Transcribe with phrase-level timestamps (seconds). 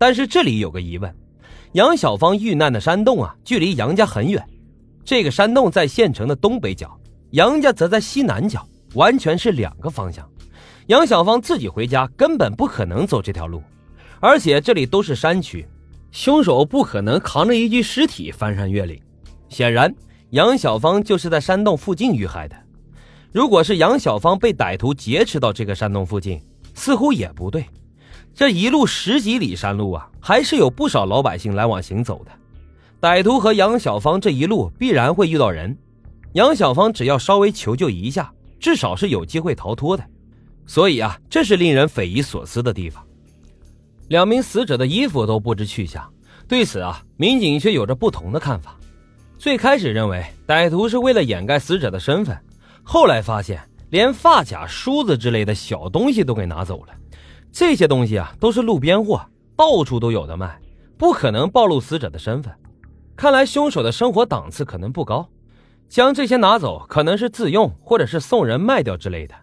[0.00, 1.14] 但是这里有个疑问：
[1.72, 4.42] 杨小芳遇难的山洞啊，距离杨家很远。
[5.04, 6.98] 这个山洞在县城的东北角，
[7.32, 10.26] 杨家则在西南角，完全是两个方向。
[10.86, 13.62] 杨小芳自己回家根本不可能走这条路，
[14.20, 15.68] 而且这里都是山区，
[16.10, 18.98] 凶手不可能扛着一具尸体翻山越岭。
[19.50, 19.94] 显然，
[20.30, 22.56] 杨小芳就是在山洞附近遇害的。
[23.32, 26.40] 如果是杨小芳被歹徒劫持到这个山洞附近，
[26.74, 27.66] 似乎也不对。
[28.34, 32.30] 这一路十几里山路啊，还是有不少老百姓来往行走的。
[33.00, 35.76] 歹徒和杨小芳这一路必然会遇到人，
[36.32, 40.04] 杨小芳只要稍微求救一下，至少是有机会逃脱的。
[40.66, 43.04] 所以啊，这是令人匪夷所思的地方。
[44.08, 46.08] 两名死者的衣服都不知去向，
[46.46, 48.76] 对此啊，民警却有着不同的看法。
[49.38, 52.38] 最开始认为歹徒是为了掩盖死者的身份，
[52.82, 56.94] 后来发现连发卡、梳子之类的小东西都给拿走了。
[57.52, 59.20] 这些东西啊，都是路边货，
[59.56, 60.60] 到处都有的卖，
[60.96, 62.52] 不可能暴露死者的身份。
[63.16, 65.28] 看来凶手的生活档次可能不高，
[65.88, 69.34] 将这些拿走可能是自用或者是送人卖掉之类的。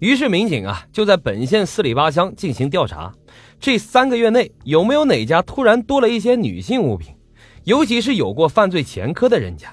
[0.00, 3.12] 于是民警啊就在本县四里八乡进行调查，
[3.60, 7.14] 这三个月内有没有哪家突然多了一些女性物品，
[7.62, 9.72] 尤其是有过犯罪前科的人家。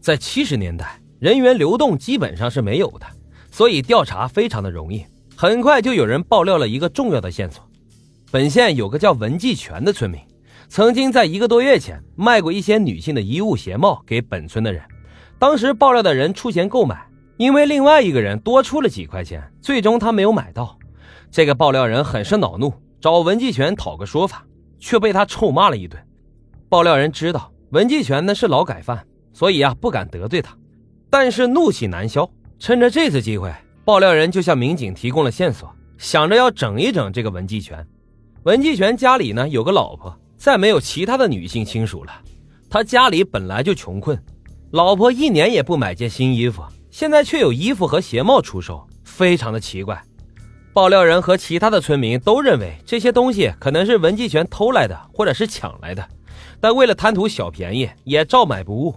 [0.00, 3.06] 在七十年代，人员流动基本上是没有的，
[3.50, 5.04] 所以调查非常的容易。
[5.36, 7.62] 很快就有人爆料了一个重要的线索：
[8.30, 10.20] 本县有个叫文继全的村民，
[10.68, 14.80] 曾经在一个多月前卖过一些女性的衣物鞋帽给本村的人。
[15.38, 17.04] 当时爆料的人出钱购买，
[17.36, 20.78] 因为另外一个人多出了几块钱，最终他没有买到。
[21.32, 24.46] 这个爆料人很是恼怒，找文继全讨个说法，
[24.78, 26.00] 却被他臭骂了一顿。
[26.68, 30.56] 爆料人知道文继全呢是劳改犯，所以啊不敢得罪他，
[31.10, 33.52] 但是怒气难消，趁着这次机会。
[33.84, 37.86] 爆料人就向民警提供了线索，想着要整一整这个文继全。
[38.44, 42.12] 文继全家里呢有个老婆，再没有其他的女性亲属了。
[42.70, 44.18] 他家里本来就穷困，
[44.70, 50.02] 老婆一年也不买件新衣服，现在却有衣服和鞋帽出售，非常的奇怪。
[50.72, 56.02] 爆料人和其他的村民都认为这些东西可能是文继全偷来的，或者是抢来的，
[56.58, 58.94] 但为了贪图小便宜，也照买不误。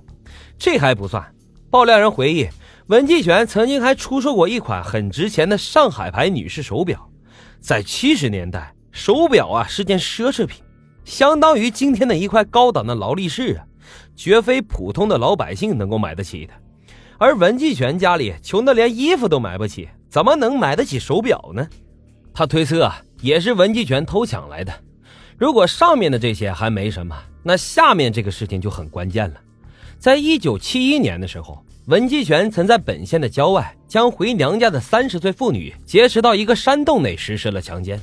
[0.58, 1.24] 这还不算，
[1.70, 2.48] 爆料人回忆。
[2.88, 7.10] 文继全曾经还出售过一款很值钱的上海牌女士手表，
[7.60, 10.64] 在七十年代，手表啊是件奢侈品，
[11.04, 13.66] 相当于今天的一块高档的劳力士啊，
[14.16, 16.54] 绝非普通的老百姓能够买得起的。
[17.18, 21.68] 而文继全家里穷得连衣服都买不起，怎么能买得起手表呢？
[22.34, 24.74] 他推测啊，也是文继全偷抢来的。
[25.38, 29.36] 如果上面的这些还没什么，那下面这个事情就很关键了。
[30.00, 31.62] 在一九七一年的时候。
[31.88, 37.98] 文继全曾在本县的郊外将回娘家的三十岁妇女劫持到一个山洞内实施了强奸。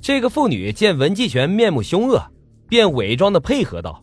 [0.00, 2.24] 这个妇女见文继全面目凶恶，
[2.68, 4.00] 便伪装的配合道：“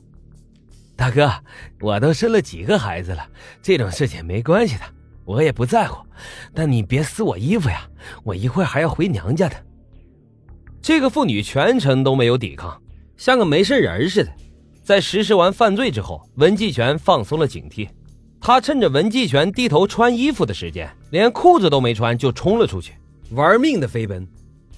[0.98, 1.32] 大哥，
[1.80, 3.26] 我都生了几个孩子了，
[3.62, 4.82] 这种事情没关系的，
[5.24, 6.06] 我也不在乎。
[6.54, 7.88] 但你别撕我衣服呀，
[8.26, 9.56] 我一会儿还要回娘家的。”
[10.84, 12.78] 这个妇女全程都没有抵抗，
[13.16, 14.32] 像个没事人似的。
[14.84, 17.88] 在实施完犯罪之后，文继全放松了警惕。
[18.40, 22.94] 他趁着文继全低头穿衣服的时间，连裤子都没穿就冲了出去，
[23.32, 24.26] 玩命的飞奔。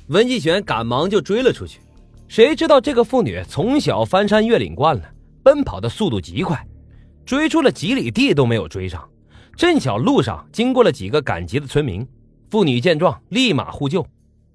[0.07, 1.79] 文继全赶忙就追了出去。
[2.27, 5.03] 谁知道这个妇女从小翻山越岭惯了，
[5.43, 6.65] 奔跑的速度极快，
[7.25, 9.07] 追出了几里地都没有追上。
[9.55, 12.07] 正巧路上经过了几个赶集的村民，
[12.49, 14.05] 妇女见状立马呼救。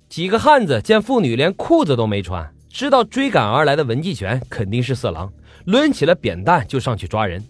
[0.08, 5.32] 几个汉子见妇女连裤子都没穿，知道追赶而来的文继全肯定是色狼，
[5.66, 7.44] 抡起了扁担就上去抓人。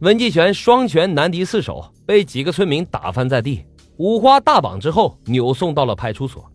[0.00, 3.66] 文继全双拳难敌四手，被几个村民打翻在地，
[3.98, 6.50] 五花大绑之后扭送到了派出所。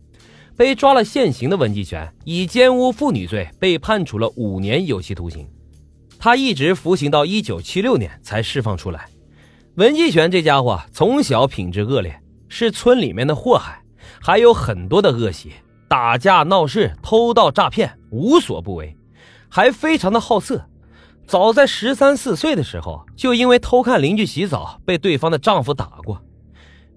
[0.57, 5.47] 被抓了现行的文继全以奸污妇女罪被判处了五年有期徒刑，
[6.17, 9.05] 他一直服刑到一九七六年才释放出来。
[9.75, 12.19] 文继全这家伙从小品质恶劣，
[12.49, 13.83] 是村里面的祸害，
[14.19, 15.51] 还有很多的恶习，
[15.87, 18.97] 打架闹事、偷盗诈骗无所不为，
[19.49, 20.67] 还非常的好色。
[21.27, 26.21] 早在十三四岁的时候，就因为偷看邻居洗澡，被对方的丈夫打过。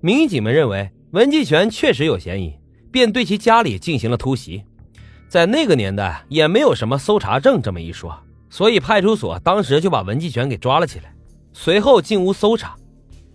[0.01, 2.55] 民警们认为文继全确实有嫌疑，
[2.93, 4.63] 便对其家里进行了突袭。
[5.29, 8.15] 在那个年代，也没有什么搜查证这么一说，
[8.51, 11.13] 所以派出所当时就把文继全给抓了起来。
[11.55, 12.77] 随后进屋搜查，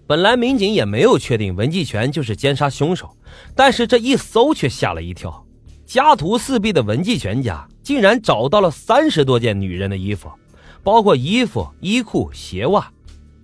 [0.05, 3.09] 本来民警也没有确定文继全就是奸杀凶手，
[3.55, 5.43] 但是这一搜却吓了一跳，
[5.87, 10.29] 家徒四壁的文继全家竟然找到了三十多件女人的衣服。
[10.83, 12.91] 包括衣服、衣裤、鞋袜，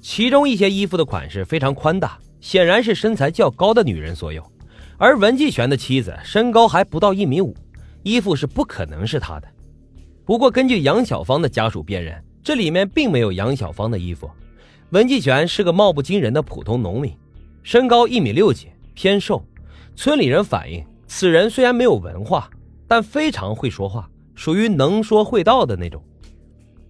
[0.02, 4.44] 其中一些衣服的款式非常宽大，显然是身材较高的女人所有。
[4.98, 7.56] 而文继全的妻子身高还不到一米五，
[8.04, 9.48] 衣服是不可能是他的。
[10.26, 14.30] 不过根据杨小芳的家属辨认，这里面并没有杨小芳的衣服。
[14.90, 17.16] 文继全是个貌不惊人的普通农民，
[17.64, 19.42] 身高一米六几，偏瘦。
[19.96, 22.50] 村里人反映，此人虽然没有文化，
[22.88, 26.04] 但非常会说话，属于能说会道的那种。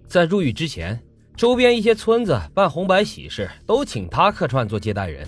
[0.09, 1.00] 在入狱之前，
[1.38, 5.25] 周边一些村子办红白喜事都请他客串做接待人。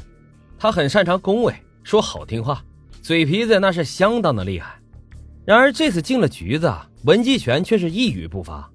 [0.57, 2.65] 他很擅长恭维，说好听话，
[2.99, 4.79] 嘴皮子那是相当的厉害。
[5.45, 6.73] 然而这次进了局子，
[7.03, 8.67] 文继全却是一语不发。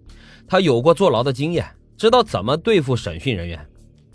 [0.46, 1.66] 他有过坐牢的经验，
[1.96, 3.68] 知道怎么对付审讯人员。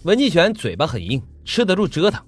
[0.04, 2.24] 文继全嘴巴很硬，吃得住折腾，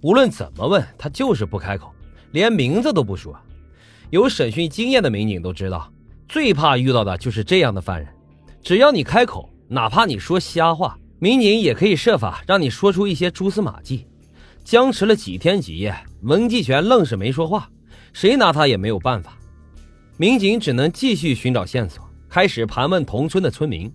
[0.00, 1.92] 无论怎么问，他就是不开口。
[2.32, 3.36] 连名字都不说，
[4.10, 5.92] 有审讯经验的民警都知道，
[6.28, 8.08] 最怕遇到的就是这样的犯人。
[8.64, 14.06] 只要你开口，哪怕你说瞎话，民警也可以设法让你说出一些蛛丝马迹。
[14.64, 17.68] 僵持了几天几夜，文继全愣是没说话，
[18.14, 19.36] 谁拿他也没有办法。
[20.16, 23.92] 民警只能继续寻找线索，开始盘问同村的村民。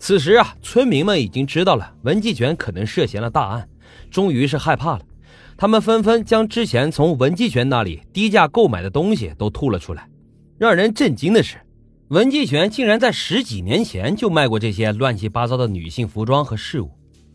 [0.00, 3.68] 此时啊，村民们已经知道了文继全可能涉嫌了大案，
[4.10, 5.02] 终于是害怕了。
[5.56, 10.08] 他们纷纷将之前从文继全那里低价购买的东西都吐了出来。
[10.58, 11.56] 让人震惊的是，
[12.12, 16.90] 文继全竟然在十几年前就卖过这些乱七八糟的女性服装和饰物。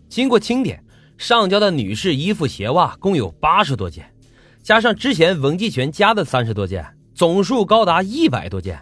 [0.08, 0.84] 经过清点，
[1.18, 4.08] 上交的女士衣服、鞋袜共有八十多件，
[4.62, 6.86] 加上之前文继全家的三十多件，
[7.16, 8.80] 总数高达一百多件。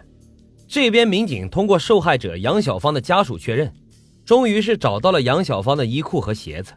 [0.68, 3.72] 这边民警通过受害者杨小芳的家属确认，
[4.22, 6.74] 终于是找到了杨小芳的衣裤和鞋子。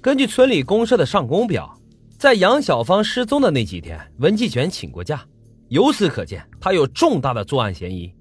[0.00, 1.76] 根据村里公社的上工表。
[2.16, 5.20] 在杨小芳失踪的那几天，文继全请过假，
[5.68, 8.14] 由此可见他有重大的作案嫌疑。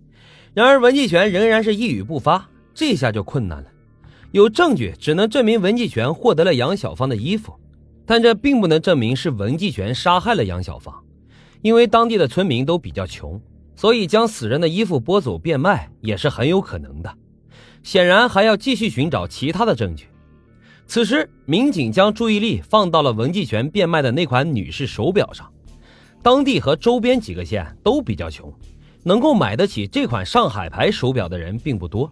[0.54, 3.70] 然而文继全仍然是一语不发，这下就困难了。
[4.32, 7.54] 有证据只能证明文继全获得了杨小芳的衣服，
[8.06, 10.94] 但这并不能证明是文继全杀害了杨小芳，
[11.62, 13.40] 因为当地的村民都比较穷，
[13.76, 17.14] 所以将死人的衣服剥走变卖也是很有可能的。
[17.84, 20.08] 显然还要继续寻找其他的证据。
[20.86, 25.50] 此时，民警将注意力放到了文继全变卖的那款女士手表上。
[26.22, 28.54] 当地和周边几个县都比较穷，
[29.04, 32.12] 能够买得起这款上海牌手表的人并不多。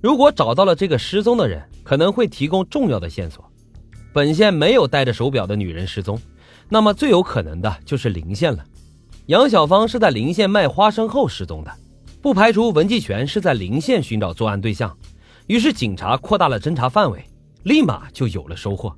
[0.00, 3.44] 如果找到了这个失踪的人，可能会提供重要的线索。
[4.12, 6.20] 本县没有戴着手表的女人失踪，
[6.68, 8.64] 那么最有可能的就是邻县了。
[9.26, 11.70] 杨小芳是在邻县卖花生后失踪的，
[12.20, 14.96] 不排除文继全是在邻县寻找作案对象。
[15.46, 17.24] 于是，警察扩大了侦查范围。
[17.64, 18.96] 立马就有了收获。